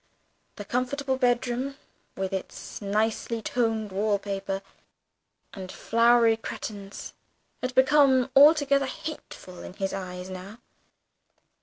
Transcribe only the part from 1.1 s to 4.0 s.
bedroom, with its delicately toned